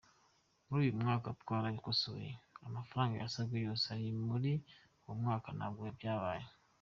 [0.67, 2.29] Muri uyu mwaka twarabikosoye
[2.67, 4.51] amafaranga yarasabwe yose ariko muri
[5.03, 6.45] uwo mwaka ntabwo byabaye.